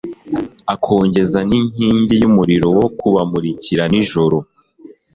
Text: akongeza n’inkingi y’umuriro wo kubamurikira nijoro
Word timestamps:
akongeza 0.73 1.39
n’inkingi 1.49 2.15
y’umuriro 2.21 2.67
wo 2.77 2.87
kubamurikira 2.97 3.83
nijoro 3.91 4.37